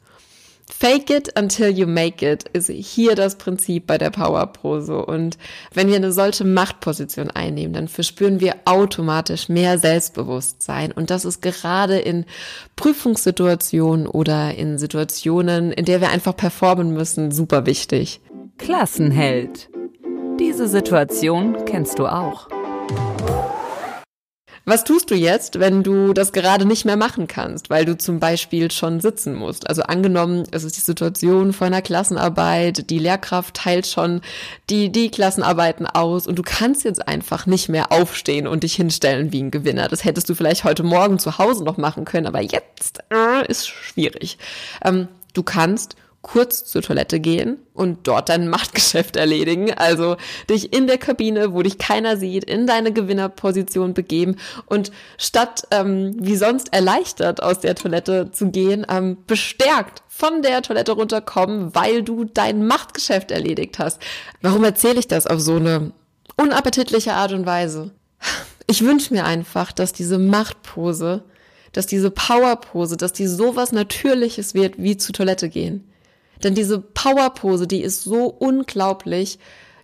Fake 0.69 1.11
it 1.11 1.39
until 1.39 1.69
you 1.69 1.87
make 1.87 2.29
it 2.29 2.45
ist 2.53 2.69
hier 2.69 3.15
das 3.15 3.37
Prinzip 3.37 3.87
bei 3.87 3.99
der 3.99 4.11
Powerpose. 4.11 5.07
Und 5.07 5.39
wenn 5.73 5.89
wir 5.89 5.97
eine 5.97 6.13
solche 6.13 6.45
Machtposition 6.45 7.31
einnehmen, 7.31 7.73
dann 7.73 7.89
verspüren 7.89 8.41
wir 8.41 8.57
automatisch 8.65 9.49
mehr 9.49 9.79
Selbstbewusstsein. 9.79 10.91
Und 10.91 11.11
das 11.11 11.25
ist 11.25 11.41
gerade 11.41 11.99
in 11.99 12.25
Prüfungssituationen 12.75 14.09
oder 14.09 14.55
in 14.55 14.77
Situationen, 14.77 15.71
in 15.71 15.85
der 15.85 16.01
wir 16.01 16.11
einfach 16.11 16.37
performen 16.37 16.93
müssen, 16.93 17.31
super 17.31 17.65
wichtig. 17.65 18.21
Klassenheld. 18.59 19.69
Diese 20.41 20.67
Situation 20.67 21.65
kennst 21.65 21.99
du 21.99 22.07
auch. 22.07 22.49
Was 24.69 24.83
tust 24.83 25.13
du 25.13 25.15
jetzt, 25.15 25.61
wenn 25.61 25.85
du 25.85 26.13
das 26.13 26.33
gerade 26.33 26.65
nicht 26.65 26.85
mehr 26.85 26.97
machen 26.97 27.29
kannst, 27.29 27.71
weil 27.71 27.85
du 27.85 27.97
zum 27.97 28.19
Beispiel 28.19 28.73
schon 28.73 28.99
sitzen 28.99 29.33
musst? 29.37 29.69
Also 29.69 29.83
angenommen, 29.83 30.43
es 30.51 30.65
ist 30.65 30.77
die 30.77 30.81
Situation 30.81 31.53
vor 31.53 31.69
einer 31.69 31.83
Klassenarbeit, 31.83 32.91
die 32.91 32.99
Lehrkraft 32.99 33.55
teilt 33.55 33.87
schon 33.87 34.23
die, 34.69 34.91
die 34.91 35.09
Klassenarbeiten 35.09 35.87
aus 35.87 36.27
und 36.27 36.37
du 36.37 36.43
kannst 36.43 36.83
jetzt 36.83 37.07
einfach 37.07 37.47
nicht 37.47 37.69
mehr 37.69 37.93
aufstehen 37.93 38.49
und 38.49 38.65
dich 38.65 38.75
hinstellen 38.75 39.33
wie 39.33 39.41
ein 39.41 39.53
Gewinner. 39.53 39.87
Das 39.87 40.05
hättest 40.05 40.29
du 40.29 40.35
vielleicht 40.35 40.65
heute 40.65 40.83
Morgen 40.83 41.21
zu 41.21 41.39
Hause 41.39 41.63
noch 41.63 41.77
machen 41.77 42.05
können, 42.05 42.27
aber 42.27 42.41
jetzt 42.41 43.05
äh, 43.13 43.47
ist 43.47 43.69
schwierig. 43.69 44.37
Ähm, 44.85 45.07
du 45.33 45.45
kannst 45.45 45.95
kurz 46.27 46.65
zur 46.65 46.83
Toilette 46.83 47.21
gehen 47.21 47.59
und 47.73 48.09
dort 48.09 48.29
dein 48.29 48.49
Machtgeschäft 48.49 49.15
erledigen. 49.17 49.73
Also 49.73 50.17
dich 50.51 50.73
in 50.73 50.89
der 50.89 50.99
Kabine, 50.99 51.55
wo 51.55 51.63
dich 51.63 51.79
keiner 51.79 52.17
sieht, 52.17 52.43
in 52.43 52.67
deine 52.67 52.93
Gewinnerposition 52.93 53.95
begeben 53.95 54.35
und 54.67 54.91
statt 55.19 55.69
ähm, 55.71 56.17
wie 56.19 56.35
sonst 56.35 56.73
erleichtert 56.73 57.41
aus 57.41 57.61
der 57.61 57.77
Toilette 57.77 58.33
zu 58.33 58.51
gehen, 58.51 58.85
ähm, 58.91 59.19
bestärkt 59.29 60.03
von 60.09 60.43
der 60.43 60.63
Toilette 60.63 60.93
runterkommen, 60.93 61.77
weil 61.77 62.03
du 62.03 62.25
dein 62.25 62.67
Machtgeschäft 62.67 63.31
erledigt 63.31 63.79
hast. 63.79 64.03
Warum 64.43 64.65
erzähle 64.65 64.99
ich 64.99 65.07
das 65.07 65.29
auf 65.29 65.41
so 65.41 65.57
eine 65.57 65.93
unappetitliche 66.37 67.13
Art 67.13 67.33
und 67.33 67.47
Weise? 67.47 67.93
Ich 68.67 68.83
wünsche 68.85 69.15
mir 69.15 69.25
einfach, 69.25 69.71
dass 69.71 69.93
diese 69.93 70.19
Machtpose, 70.19 71.23
dass 71.71 71.87
diese 71.87 72.11
Powerpose, 72.11 72.97
dass 72.97 73.13
die 73.13 73.29
sowas 73.29 73.71
Natürliches 73.71 74.55
wird 74.55 74.75
wie 74.79 74.97
zur 74.97 75.15
Toilette 75.15 75.49
gehen. 75.49 75.85
Denn 76.43 76.55
diese 76.55 76.81
Powerpose, 76.81 77.67
die 77.67 77.83
ist 77.83 78.03
so 78.03 78.27
unglaublich, 78.27 79.39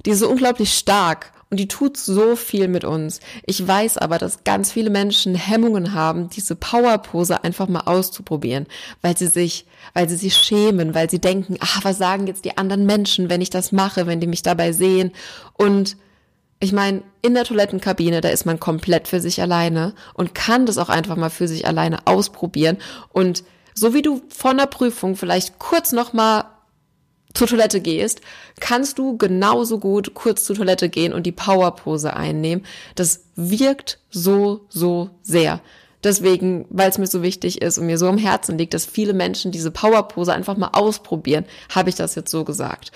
die 0.04 0.10
ist 0.10 0.20
so 0.20 0.28
unglaublich 0.28 0.74
stark 0.74 1.32
und 1.52 1.58
die 1.58 1.68
tut 1.68 1.98
so 1.98 2.34
viel 2.34 2.66
mit 2.66 2.82
uns. 2.82 3.20
Ich 3.44 3.68
weiß 3.68 3.98
aber, 3.98 4.16
dass 4.16 4.42
ganz 4.42 4.72
viele 4.72 4.88
Menschen 4.88 5.34
Hemmungen 5.34 5.92
haben, 5.92 6.30
diese 6.30 6.56
Powerpose 6.56 7.44
einfach 7.44 7.68
mal 7.68 7.82
auszuprobieren, 7.82 8.66
weil 9.02 9.18
sie 9.18 9.26
sich, 9.26 9.66
weil 9.92 10.08
sie 10.08 10.16
sich 10.16 10.34
schämen, 10.34 10.94
weil 10.94 11.10
sie 11.10 11.20
denken, 11.20 11.58
ach, 11.60 11.84
was 11.84 11.98
sagen 11.98 12.26
jetzt 12.26 12.46
die 12.46 12.56
anderen 12.56 12.86
Menschen, 12.86 13.28
wenn 13.28 13.42
ich 13.42 13.50
das 13.50 13.70
mache, 13.70 14.06
wenn 14.06 14.18
die 14.18 14.26
mich 14.26 14.42
dabei 14.42 14.72
sehen? 14.72 15.12
Und 15.52 15.98
ich 16.58 16.72
meine, 16.72 17.02
in 17.20 17.34
der 17.34 17.44
Toilettenkabine, 17.44 18.22
da 18.22 18.30
ist 18.30 18.46
man 18.46 18.58
komplett 18.58 19.06
für 19.06 19.20
sich 19.20 19.42
alleine 19.42 19.94
und 20.14 20.34
kann 20.34 20.64
das 20.64 20.78
auch 20.78 20.88
einfach 20.88 21.16
mal 21.16 21.28
für 21.28 21.48
sich 21.48 21.66
alleine 21.66 22.06
ausprobieren 22.06 22.78
und 23.10 23.44
so 23.74 23.94
wie 23.94 24.02
du 24.02 24.22
vor 24.28 24.52
einer 24.52 24.66
Prüfung 24.66 25.16
vielleicht 25.16 25.58
kurz 25.58 25.92
nochmal 25.92 26.44
zur 27.34 27.46
Toilette 27.46 27.80
gehst, 27.80 28.20
kannst 28.60 28.98
du 28.98 29.16
genauso 29.16 29.78
gut 29.78 30.14
kurz 30.14 30.44
zur 30.44 30.56
Toilette 30.56 30.88
gehen 30.88 31.12
und 31.12 31.24
die 31.24 31.32
Powerpose 31.32 32.14
einnehmen. 32.14 32.64
Das 32.94 33.24
wirkt 33.36 33.98
so, 34.10 34.66
so 34.68 35.10
sehr. 35.22 35.60
Deswegen, 36.04 36.66
weil 36.68 36.90
es 36.90 36.98
mir 36.98 37.06
so 37.06 37.22
wichtig 37.22 37.62
ist 37.62 37.78
und 37.78 37.86
mir 37.86 37.96
so 37.96 38.08
am 38.08 38.18
Herzen 38.18 38.58
liegt, 38.58 38.74
dass 38.74 38.84
viele 38.84 39.12
Menschen 39.12 39.52
diese 39.52 39.70
Powerpose 39.70 40.32
einfach 40.32 40.56
mal 40.56 40.70
ausprobieren, 40.72 41.44
habe 41.72 41.90
ich 41.90 41.94
das 41.94 42.16
jetzt 42.16 42.30
so 42.30 42.44
gesagt. 42.44 42.90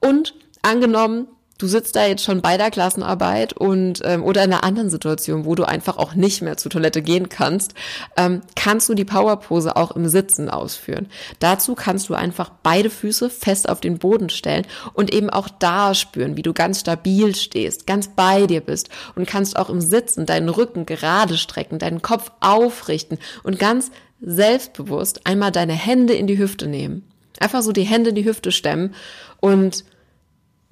Und 0.00 0.34
angenommen, 0.62 1.26
du 1.62 1.68
sitzt 1.68 1.94
da 1.94 2.04
jetzt 2.04 2.24
schon 2.24 2.42
bei 2.42 2.56
der 2.56 2.72
Klassenarbeit 2.72 3.52
und 3.52 4.02
ähm, 4.04 4.24
oder 4.24 4.42
in 4.42 4.52
einer 4.52 4.64
anderen 4.64 4.90
Situation, 4.90 5.44
wo 5.44 5.54
du 5.54 5.62
einfach 5.62 5.96
auch 5.96 6.14
nicht 6.14 6.42
mehr 6.42 6.56
zur 6.56 6.72
Toilette 6.72 7.02
gehen 7.02 7.28
kannst, 7.28 7.74
ähm, 8.16 8.40
kannst 8.56 8.88
du 8.88 8.94
die 8.94 9.04
Powerpose 9.04 9.76
auch 9.76 9.92
im 9.92 10.08
Sitzen 10.08 10.50
ausführen. 10.50 11.06
Dazu 11.38 11.76
kannst 11.76 12.08
du 12.08 12.14
einfach 12.14 12.50
beide 12.64 12.90
Füße 12.90 13.30
fest 13.30 13.68
auf 13.68 13.80
den 13.80 13.98
Boden 13.98 14.28
stellen 14.28 14.66
und 14.92 15.14
eben 15.14 15.30
auch 15.30 15.48
da 15.48 15.94
spüren, 15.94 16.36
wie 16.36 16.42
du 16.42 16.52
ganz 16.52 16.80
stabil 16.80 17.34
stehst, 17.36 17.86
ganz 17.86 18.08
bei 18.08 18.46
dir 18.46 18.60
bist 18.60 18.88
und 19.14 19.28
kannst 19.28 19.56
auch 19.56 19.70
im 19.70 19.80
Sitzen 19.80 20.26
deinen 20.26 20.48
Rücken 20.48 20.84
gerade 20.84 21.36
strecken, 21.36 21.78
deinen 21.78 22.02
Kopf 22.02 22.32
aufrichten 22.40 23.18
und 23.44 23.60
ganz 23.60 23.92
selbstbewusst 24.20 25.28
einmal 25.28 25.52
deine 25.52 25.74
Hände 25.74 26.14
in 26.14 26.26
die 26.26 26.38
Hüfte 26.38 26.66
nehmen. 26.66 27.04
Einfach 27.38 27.62
so 27.62 27.70
die 27.70 27.82
Hände 27.82 28.10
in 28.10 28.16
die 28.16 28.24
Hüfte 28.24 28.50
stemmen 28.50 28.94
und 29.40 29.84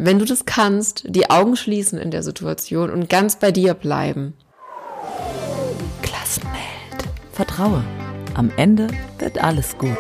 wenn 0.03 0.19
du 0.19 0.25
das 0.25 0.47
kannst, 0.47 1.05
die 1.07 1.29
Augen 1.29 1.57
schließen 1.57 1.99
in 1.99 2.11
der 2.11 2.23
Situation 2.23 2.91
und 2.91 3.11
ganz 3.11 3.37
bei 3.37 3.53
dir 3.53 3.75
bleiben. 3.75 4.33
Klassenheld. 6.01 6.57
Vertraue. 7.33 7.85
Am 8.35 8.51
Ende 8.57 8.89
wird 9.19 9.43
alles 9.43 9.77
gut. 9.77 9.99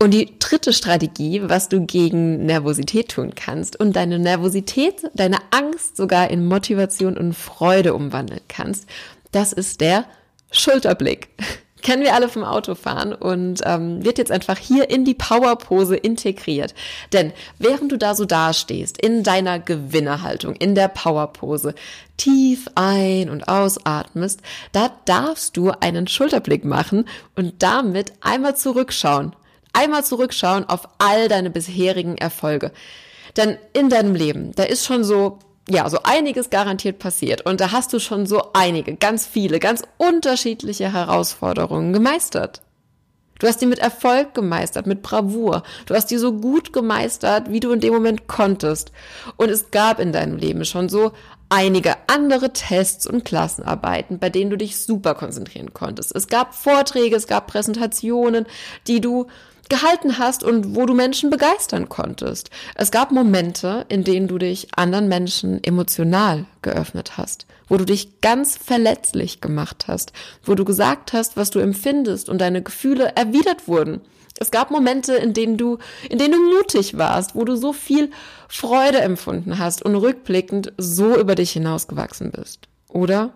Und 0.00 0.12
die 0.12 0.38
dritte 0.38 0.72
Strategie, 0.72 1.42
was 1.44 1.68
du 1.68 1.84
gegen 1.84 2.46
Nervosität 2.46 3.10
tun 3.10 3.32
kannst 3.34 3.80
und 3.80 3.96
deine 3.96 4.20
Nervosität, 4.20 5.10
deine 5.14 5.38
Angst 5.50 5.96
sogar 5.96 6.30
in 6.30 6.46
Motivation 6.46 7.16
und 7.16 7.32
Freude 7.32 7.94
umwandeln 7.94 8.42
kannst, 8.46 8.86
das 9.32 9.52
ist 9.52 9.80
der 9.80 10.04
Schulterblick 10.52 11.30
kennen 11.86 12.02
wir 12.02 12.14
alle 12.14 12.28
vom 12.28 12.42
Autofahren 12.42 13.12
und 13.12 13.60
ähm, 13.64 14.04
wird 14.04 14.18
jetzt 14.18 14.32
einfach 14.32 14.58
hier 14.58 14.90
in 14.90 15.04
die 15.04 15.14
Powerpose 15.14 15.94
integriert. 15.94 16.74
Denn 17.12 17.32
während 17.60 17.92
du 17.92 17.96
da 17.96 18.16
so 18.16 18.24
dastehst, 18.24 19.00
in 19.00 19.22
deiner 19.22 19.60
Gewinnerhaltung, 19.60 20.56
in 20.56 20.74
der 20.74 20.88
Powerpose, 20.88 21.76
tief 22.16 22.66
ein- 22.74 23.30
und 23.30 23.46
ausatmest, 23.46 24.40
da 24.72 24.90
darfst 25.04 25.56
du 25.56 25.70
einen 25.78 26.08
Schulterblick 26.08 26.64
machen 26.64 27.04
und 27.36 27.62
damit 27.62 28.14
einmal 28.20 28.56
zurückschauen. 28.56 29.36
Einmal 29.72 30.04
zurückschauen 30.04 30.68
auf 30.68 30.88
all 30.98 31.28
deine 31.28 31.50
bisherigen 31.50 32.18
Erfolge. 32.18 32.72
Denn 33.36 33.58
in 33.74 33.90
deinem 33.90 34.16
Leben, 34.16 34.50
da 34.56 34.64
ist 34.64 34.84
schon 34.84 35.04
so 35.04 35.38
ja, 35.68 35.88
so 35.88 35.98
einiges 36.04 36.50
garantiert 36.50 36.98
passiert. 36.98 37.44
Und 37.44 37.60
da 37.60 37.72
hast 37.72 37.92
du 37.92 37.98
schon 37.98 38.26
so 38.26 38.50
einige, 38.52 38.96
ganz 38.96 39.26
viele, 39.26 39.58
ganz 39.58 39.82
unterschiedliche 39.96 40.92
Herausforderungen 40.92 41.92
gemeistert. 41.92 42.62
Du 43.38 43.46
hast 43.46 43.60
die 43.60 43.66
mit 43.66 43.80
Erfolg 43.80 44.32
gemeistert, 44.32 44.86
mit 44.86 45.02
Bravour. 45.02 45.62
Du 45.84 45.94
hast 45.94 46.06
die 46.06 46.16
so 46.16 46.32
gut 46.32 46.72
gemeistert, 46.72 47.50
wie 47.50 47.60
du 47.60 47.70
in 47.72 47.80
dem 47.80 47.92
Moment 47.92 48.28
konntest. 48.28 48.92
Und 49.36 49.50
es 49.50 49.70
gab 49.70 50.00
in 50.00 50.12
deinem 50.12 50.36
Leben 50.36 50.64
schon 50.64 50.88
so 50.88 51.12
einige 51.48 51.94
andere 52.08 52.52
Tests 52.52 53.06
und 53.06 53.24
Klassenarbeiten, 53.24 54.18
bei 54.18 54.30
denen 54.30 54.50
du 54.50 54.56
dich 54.56 54.78
super 54.78 55.14
konzentrieren 55.14 55.72
konntest. 55.72 56.14
Es 56.14 56.28
gab 56.28 56.54
Vorträge, 56.54 57.16
es 57.16 57.26
gab 57.26 57.46
Präsentationen, 57.46 58.46
die 58.86 59.00
du 59.00 59.26
gehalten 59.68 60.18
hast 60.18 60.44
und 60.44 60.76
wo 60.76 60.86
du 60.86 60.94
Menschen 60.94 61.30
begeistern 61.30 61.88
konntest. 61.88 62.50
Es 62.74 62.90
gab 62.90 63.10
Momente, 63.10 63.84
in 63.88 64.04
denen 64.04 64.28
du 64.28 64.38
dich 64.38 64.68
anderen 64.76 65.08
Menschen 65.08 65.62
emotional 65.62 66.46
geöffnet 66.62 67.16
hast, 67.16 67.46
wo 67.68 67.76
du 67.76 67.84
dich 67.84 68.20
ganz 68.20 68.56
verletzlich 68.56 69.40
gemacht 69.40 69.86
hast, 69.88 70.12
wo 70.44 70.54
du 70.54 70.64
gesagt 70.64 71.12
hast, 71.12 71.36
was 71.36 71.50
du 71.50 71.58
empfindest 71.58 72.28
und 72.28 72.40
deine 72.40 72.62
Gefühle 72.62 73.16
erwidert 73.16 73.66
wurden. 73.66 74.00
Es 74.38 74.50
gab 74.50 74.70
Momente, 74.70 75.14
in 75.14 75.32
denen 75.32 75.56
du, 75.56 75.78
in 76.10 76.18
denen 76.18 76.32
du 76.32 76.56
mutig 76.56 76.98
warst, 76.98 77.34
wo 77.34 77.44
du 77.44 77.56
so 77.56 77.72
viel 77.72 78.10
Freude 78.48 79.00
empfunden 79.00 79.58
hast 79.58 79.82
und 79.82 79.96
rückblickend 79.96 80.72
so 80.76 81.16
über 81.16 81.34
dich 81.34 81.52
hinausgewachsen 81.52 82.32
bist. 82.32 82.68
Oder? 82.88 83.32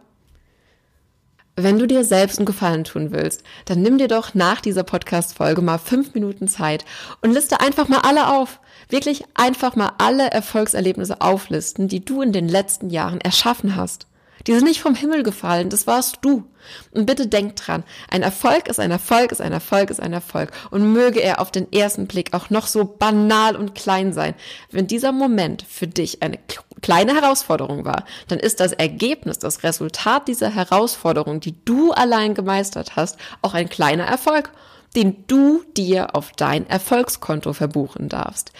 Wenn 1.57 1.79
du 1.79 1.87
dir 1.87 2.05
selbst 2.05 2.39
einen 2.39 2.47
Gefallen 2.47 2.85
tun 2.85 3.13
willst, 3.13 3.43
dann 3.67 3.83
nimm 3.83 3.99
dir 3.99 4.09
doch 4.09 4.35
nach 4.35 4.61
dieser 4.61 4.83
Podcast-Folge 4.83 5.61
mal 5.61 5.79
fünf 5.79 6.15
Minuten 6.15 6.49
Zeit 6.49 6.85
und 7.21 7.33
liste 7.33 7.61
einfach 7.61 7.89
mal 7.89 8.01
alle 8.01 8.29
auf. 8.29 8.61
Wirklich 8.89 9.25
einfach 9.35 9.77
mal 9.77 9.93
alle 9.99 10.31
Erfolgserlebnisse 10.31 11.21
auflisten, 11.21 11.89
die 11.89 12.05
du 12.05 12.23
in 12.23 12.33
den 12.33 12.49
letzten 12.49 12.89
Jahren 12.89 13.21
erschaffen 13.21 13.77
hast. 13.77 14.07
Die 14.47 14.53
sind 14.53 14.65
nicht 14.65 14.81
vom 14.81 14.95
Himmel 14.95 15.23
gefallen, 15.23 15.69
das 15.69 15.87
warst 15.87 16.19
du. 16.23 16.45
Und 16.93 17.07
bitte 17.07 17.27
denk 17.27 17.57
dran, 17.57 17.85
ein 18.11 18.23
Erfolg 18.23 18.69
ist 18.69 18.81
ein 18.81 18.91
Erfolg, 18.91 19.33
ist 19.33 19.41
ein 19.41 19.53
Erfolg, 19.53 19.91
ist 19.91 20.01
ein 20.01 20.13
Erfolg. 20.13 20.51
Und 20.71 20.93
möge 20.93 21.21
er 21.21 21.41
auf 21.41 21.51
den 21.51 21.73
ersten 21.73 22.07
Blick 22.07 22.33
auch 22.33 22.51
noch 22.51 22.67
so 22.67 22.85
banal 22.85 23.57
und 23.57 23.75
klein 23.75 24.13
sein. 24.13 24.35
Wenn 24.71 24.87
dieser 24.87 25.13
Moment 25.13 25.65
für 25.69 25.87
dich 25.87 26.23
eine 26.23 26.39
kleine 26.81 27.15
Herausforderung 27.15 27.85
war, 27.85 28.05
dann 28.29 28.39
ist 28.39 28.61
das 28.61 28.73
Ergebnis, 28.73 29.39
das 29.39 29.63
Resultat 29.63 30.29
dieser 30.29 30.51
Herausforderung, 30.51 31.41
die 31.41 31.55
du 31.65 31.93
allein 31.93 32.35
gemeistert 32.35 32.97
hast, 32.97 33.19
auch 33.43 33.55
ein 33.55 33.69
kleiner 33.69 34.05
Erfolg 34.05 34.51
den 34.97 35.25
du 35.29 35.63
dir 35.77 36.17
auf 36.17 36.33
dein 36.33 36.69
Erfolgskonto 36.69 37.53
verbuchen 37.53 38.09
darfst. 38.09 38.51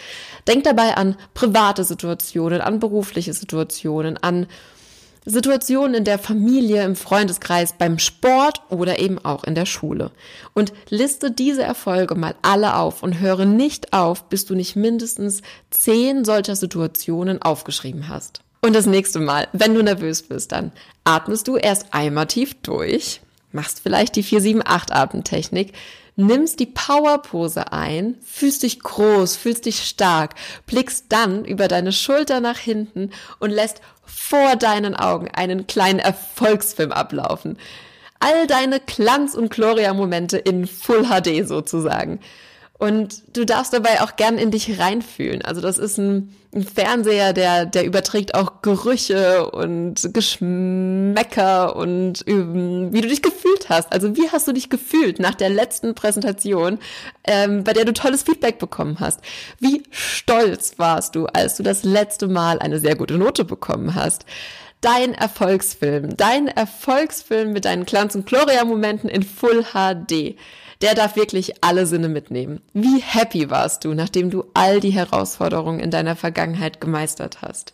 Denk 0.47 0.63
dabei 0.63 0.95
an 0.95 1.17
private 1.33 1.83
Situationen, 1.83 2.61
an 2.61 2.79
berufliche 2.79 3.33
Situationen, 3.33 4.17
an 4.17 4.47
Situationen 5.25 5.93
in 5.93 6.03
der 6.03 6.17
Familie, 6.17 6.83
im 6.83 6.95
Freundeskreis, 6.95 7.73
beim 7.73 7.99
Sport 7.99 8.61
oder 8.69 8.99
eben 8.99 9.19
auch 9.23 9.43
in 9.43 9.53
der 9.53 9.67
Schule. 9.67 10.11
Und 10.53 10.73
liste 10.89 11.29
diese 11.29 11.61
Erfolge 11.61 12.15
mal 12.15 12.33
alle 12.41 12.75
auf 12.75 13.03
und 13.03 13.19
höre 13.19 13.45
nicht 13.45 13.93
auf, 13.93 14.29
bis 14.29 14.45
du 14.45 14.55
nicht 14.55 14.75
mindestens 14.75 15.41
zehn 15.69 16.25
solcher 16.25 16.55
Situationen 16.55 17.41
aufgeschrieben 17.41 18.07
hast. 18.07 18.41
Und 18.61 18.75
das 18.75 18.85
nächste 18.87 19.19
Mal, 19.19 19.47
wenn 19.53 19.75
du 19.75 19.83
nervös 19.83 20.23
bist, 20.23 20.51
dann 20.51 20.71
atmest 21.03 21.47
du 21.47 21.57
erst 21.57 21.93
einmal 21.93 22.27
tief 22.27 22.55
durch, 22.61 23.21
machst 23.51 23.81
vielleicht 23.81 24.15
die 24.15 24.23
4-7-8-Atemtechnik, 24.23 25.73
nimmst 26.15 26.59
die 26.59 26.65
Powerpose 26.65 27.71
ein, 27.71 28.17
fühlst 28.23 28.63
dich 28.63 28.79
groß, 28.79 29.35
fühlst 29.35 29.65
dich 29.65 29.83
stark, 29.83 30.35
blickst 30.65 31.05
dann 31.09 31.45
über 31.45 31.67
deine 31.67 31.91
Schulter 31.91 32.39
nach 32.39 32.57
hinten 32.57 33.11
und 33.39 33.49
lässt 33.49 33.81
vor 34.05 34.55
deinen 34.55 34.95
Augen 34.95 35.29
einen 35.29 35.67
kleinen 35.67 35.99
Erfolgsfilm 35.99 36.91
ablaufen. 36.91 37.57
All 38.19 38.45
deine 38.45 38.79
Glanz- 38.79 39.35
und 39.35 39.49
Gloria-Momente 39.49 40.37
in 40.37 40.67
Full 40.67 41.05
HD 41.05 41.47
sozusagen. 41.47 42.19
Und 42.81 43.37
du 43.37 43.45
darfst 43.45 43.73
dabei 43.73 44.01
auch 44.01 44.15
gern 44.15 44.39
in 44.39 44.49
dich 44.49 44.79
reinfühlen. 44.79 45.43
Also 45.43 45.61
das 45.61 45.77
ist 45.77 45.99
ein, 45.99 46.35
ein, 46.51 46.63
Fernseher, 46.63 47.31
der, 47.31 47.67
der 47.67 47.85
überträgt 47.85 48.33
auch 48.33 48.63
Gerüche 48.63 49.51
und 49.51 50.11
Geschmäcker 50.15 51.75
und 51.75 52.23
ähm, 52.25 52.91
wie 52.91 53.01
du 53.01 53.07
dich 53.07 53.21
gefühlt 53.21 53.69
hast. 53.69 53.93
Also 53.93 54.17
wie 54.17 54.31
hast 54.31 54.47
du 54.47 54.51
dich 54.51 54.71
gefühlt 54.71 55.19
nach 55.19 55.35
der 55.35 55.49
letzten 55.51 55.93
Präsentation, 55.93 56.79
ähm, 57.23 57.63
bei 57.63 57.73
der 57.73 57.85
du 57.85 57.93
tolles 57.93 58.23
Feedback 58.23 58.57
bekommen 58.57 58.99
hast? 58.99 59.19
Wie 59.59 59.83
stolz 59.91 60.73
warst 60.77 61.13
du, 61.13 61.27
als 61.27 61.57
du 61.57 61.61
das 61.61 61.83
letzte 61.83 62.27
Mal 62.27 62.57
eine 62.57 62.79
sehr 62.79 62.95
gute 62.95 63.19
Note 63.19 63.45
bekommen 63.45 63.93
hast? 63.93 64.25
dein 64.83 65.13
Erfolgsfilm, 65.13 66.17
dein 66.17 66.47
Erfolgsfilm 66.47 67.53
mit 67.53 67.65
deinen 67.65 67.85
Glanz- 67.85 68.15
und 68.15 68.25
Gloria-Momenten 68.25 69.11
in 69.11 69.21
Full 69.21 69.63
HD 69.75 70.35
der 70.81 70.95
darf 70.95 71.15
wirklich 71.15 71.63
alle 71.63 71.85
Sinne 71.85 72.09
mitnehmen. 72.09 72.61
Wie 72.73 72.99
happy 72.99 73.49
warst 73.49 73.85
du, 73.85 73.93
nachdem 73.93 74.29
du 74.29 74.45
all 74.53 74.79
die 74.79 74.91
Herausforderungen 74.91 75.79
in 75.79 75.91
deiner 75.91 76.15
Vergangenheit 76.15 76.81
gemeistert 76.81 77.41
hast? 77.41 77.73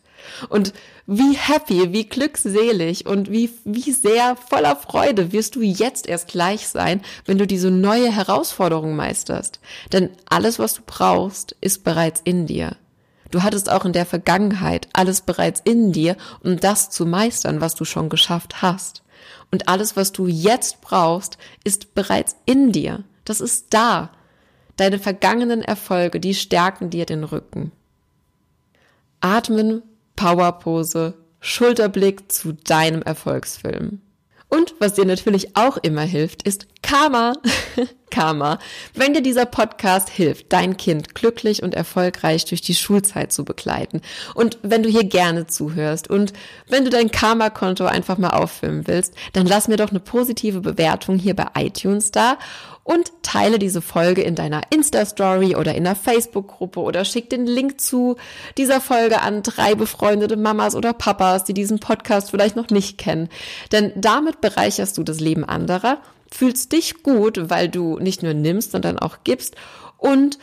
Und 0.49 0.73
wie 1.05 1.35
happy, 1.35 1.93
wie 1.93 2.05
glückselig 2.05 3.05
und 3.05 3.31
wie, 3.31 3.51
wie 3.63 3.91
sehr 3.91 4.35
voller 4.35 4.75
Freude 4.75 5.31
wirst 5.31 5.55
du 5.55 5.61
jetzt 5.61 6.07
erst 6.07 6.27
gleich 6.27 6.67
sein, 6.67 7.01
wenn 7.25 7.37
du 7.37 7.47
diese 7.47 7.71
neue 7.71 8.11
Herausforderung 8.11 8.95
meisterst. 8.95 9.59
Denn 9.93 10.09
alles, 10.29 10.59
was 10.59 10.73
du 10.73 10.81
brauchst, 10.85 11.55
ist 11.61 11.83
bereits 11.83 12.21
in 12.23 12.45
dir. 12.47 12.75
Du 13.31 13.43
hattest 13.43 13.69
auch 13.69 13.85
in 13.85 13.93
der 13.93 14.05
Vergangenheit 14.05 14.87
alles 14.93 15.21
bereits 15.21 15.61
in 15.63 15.91
dir, 15.91 16.15
um 16.43 16.59
das 16.59 16.89
zu 16.89 17.05
meistern, 17.05 17.61
was 17.61 17.75
du 17.75 17.85
schon 17.85 18.09
geschafft 18.09 18.61
hast. 18.61 19.03
Und 19.51 19.67
alles, 19.67 19.95
was 19.95 20.11
du 20.11 20.27
jetzt 20.27 20.81
brauchst, 20.81 21.37
ist 21.63 21.93
bereits 21.95 22.35
in 22.45 22.71
dir. 22.71 23.03
Das 23.25 23.41
ist 23.41 23.73
da. 23.73 24.11
Deine 24.75 24.99
vergangenen 24.99 25.61
Erfolge, 25.61 26.19
die 26.19 26.35
stärken 26.35 26.89
dir 26.89 27.05
den 27.05 27.23
Rücken. 27.23 27.71
Atmen, 29.21 29.81
Powerpose, 30.15 31.15
Schulterblick 31.39 32.31
zu 32.31 32.53
deinem 32.53 33.01
Erfolgsfilm. 33.01 34.01
Und 34.49 34.75
was 34.79 34.93
dir 34.93 35.05
natürlich 35.05 35.55
auch 35.55 35.77
immer 35.77 36.01
hilft, 36.01 36.43
ist 36.43 36.67
Karma. 36.81 37.33
Karma. 38.09 38.59
Wenn 38.93 39.13
dir 39.13 39.21
dieser 39.21 39.45
Podcast 39.45 40.09
hilft, 40.09 40.51
dein 40.53 40.77
Kind 40.77 41.15
glücklich 41.15 41.63
und 41.63 41.75
erfolgreich 41.75 42.45
durch 42.45 42.61
die 42.61 42.75
Schulzeit 42.75 43.31
zu 43.31 43.45
begleiten 43.45 44.01
und 44.33 44.57
wenn 44.61 44.83
du 44.83 44.89
hier 44.89 45.03
gerne 45.03 45.47
zuhörst 45.47 46.09
und 46.09 46.33
wenn 46.67 46.83
du 46.83 46.89
dein 46.89 47.11
Karma-Konto 47.11 47.85
einfach 47.85 48.17
mal 48.17 48.31
auffüllen 48.31 48.87
willst, 48.87 49.13
dann 49.33 49.45
lass 49.45 49.67
mir 49.67 49.77
doch 49.77 49.89
eine 49.89 49.99
positive 49.99 50.61
Bewertung 50.61 51.17
hier 51.17 51.35
bei 51.35 51.47
iTunes 51.55 52.11
da 52.11 52.37
und 52.87 53.11
teile 53.21 53.59
diese 53.59 53.81
Folge 53.81 54.21
in 54.21 54.35
deiner 54.35 54.61
Insta-Story 54.69 55.57
oder 55.57 55.75
in 55.75 55.83
der 55.83 55.95
Facebook-Gruppe 55.95 56.79
oder 56.79 57.03
schick 57.03 57.29
den 57.29 57.45
Link 57.45 57.81
zu 57.81 58.15
dieser 58.57 58.79
Folge 58.79 59.21
an 59.21 59.43
drei 59.43 59.75
befreundete 59.75 60.37
Mamas 60.37 60.73
oder 60.73 60.93
Papas, 60.93 61.43
die 61.43 61.53
diesen 61.53 61.79
Podcast 61.79 62.31
vielleicht 62.31 62.55
noch 62.55 62.69
nicht 62.69 62.97
kennen. 62.97 63.27
Denn 63.73 63.91
damit 63.95 64.39
bereicherst 64.39 64.97
du 64.97 65.03
das 65.03 65.19
Leben 65.19 65.43
anderer, 65.43 65.97
fühlst 66.31 66.71
dich 66.71 67.03
gut, 67.03 67.49
weil 67.49 67.69
du 67.69 67.99
nicht 67.99 68.23
nur 68.23 68.33
nimmst, 68.33 68.71
sondern 68.71 68.99
auch 68.99 69.17
gibst 69.23 69.55
und 69.97 70.37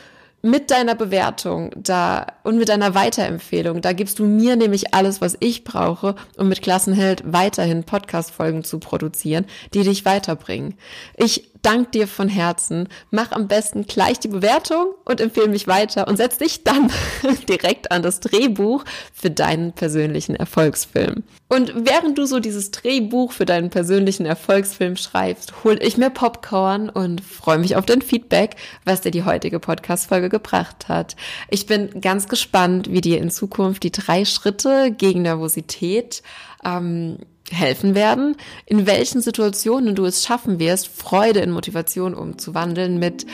mit 0.45 0.71
deiner 0.71 0.95
Bewertung 0.95 1.71
da 1.75 2.27
und 2.43 2.59
mit 2.59 2.69
deiner 2.69 2.95
Weiterempfehlung, 2.95 3.81
da 3.81 3.95
gibst 3.95 4.19
du 4.19 4.27
mir 4.27 4.57
nämlich 4.57 4.93
alles, 4.93 5.23
was 5.23 5.39
ich 5.41 5.65
brauche, 5.65 6.17
um 6.37 6.49
mit 6.49 6.61
Klassenheld 6.61 7.23
weiterhin 7.25 7.85
Podcast-Folgen 7.85 8.63
zu 8.63 8.79
produzieren, 8.79 9.47
die 9.73 9.85
dich 9.85 10.05
weiterbringen. 10.05 10.75
Ich 11.17 11.51
danke 11.65 11.91
dir 11.91 12.09
von 12.09 12.29
Herzen. 12.29 12.89
Mach 13.11 13.33
am 13.33 13.49
besten 13.49 13.87
gleich 13.87 14.21
die 14.21 14.29
Bewertung 14.29 14.95
und 15.05 15.21
empfehle 15.21 15.49
mich 15.49 15.67
weiter 15.67 16.07
und 16.07 16.17
setz 16.17 16.39
dich 16.39 16.63
dann 16.65 16.91
direkt 17.49 17.91
an 17.91 18.03
das 18.03 18.21
Drehbuch 18.21 18.85
für 19.13 19.31
deinen 19.31 19.73
persönlichen 19.73 20.37
Erfolgsfilm. 20.37 21.25
Und 21.49 21.73
während 21.75 22.19
du 22.19 22.27
so 22.27 22.41
dieses 22.41 22.71
Drehbuch 22.71 23.33
für 23.33 23.45
deinen 23.45 23.71
persönlichen 23.71 24.27
Erfolgsfilm 24.27 24.97
schreibst, 24.97 25.65
hol 25.65 25.79
ich 25.83 25.97
mir 25.97 26.11
Popcorn 26.11 26.89
und 26.89 27.21
freue 27.21 27.59
mich 27.59 27.77
auf 27.77 27.87
dein 27.87 28.03
Feedback, 28.03 28.57
was 28.85 29.03
dir 29.03 29.11
die 29.11 29.25
heutige 29.25 29.61
Podcast-Folge 29.61 30.29
gebracht 30.29 30.89
hat. 30.89 31.17
Ich 31.51 31.67
bin 31.67 32.01
ganz 32.01 32.29
gespannt, 32.29 32.91
wie 32.91 33.01
dir 33.01 33.19
in 33.19 33.31
Zukunft 33.31 33.83
die 33.83 33.93
drei 33.93 34.25
Schritte 34.25 34.93
gegen 34.97 35.23
Nervosität 35.23 36.23
ähm, 36.65 37.19
helfen 37.51 37.95
werden, 37.95 38.37
in 38.67 38.87
welchen 38.87 39.21
Situationen 39.21 39.95
du 39.95 40.05
es 40.05 40.25
schaffen 40.25 40.59
wirst, 40.59 40.89
Freude 40.89 41.41
in 41.41 41.51
Motivation 41.51 42.15
umzuwandeln 42.15 42.99
mit 42.99 43.27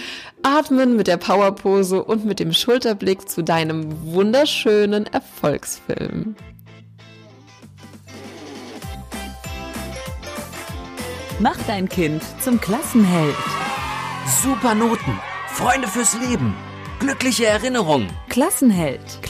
Atmen, 0.42 0.96
mit 0.96 1.07
der 1.07 1.16
Powerpose 1.16 2.03
und 2.03 2.25
mit 2.25 2.40
dem 2.40 2.53
Schulterblick 2.53 3.29
zu 3.29 3.42
deinem 3.42 4.12
wunderschönen 4.12 5.07
Erfolgsfilm. 5.07 6.35
Mach 11.38 11.57
dein 11.66 11.88
Kind 11.88 12.23
zum 12.40 12.61
Klassenheld. 12.61 13.37
Super 14.42 14.75
Noten, 14.75 15.18
Freunde 15.49 15.88
fürs 15.88 16.14
Leben, 16.20 16.55
glückliche 16.99 17.46
Erinnerungen. 17.46 18.11
Klassenheld. 18.29 19.01
Klassenheld 19.23 19.30